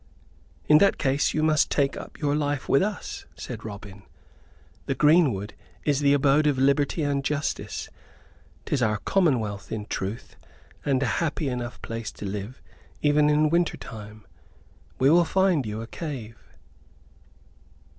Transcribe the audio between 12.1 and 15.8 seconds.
to live in even in winter time. We will find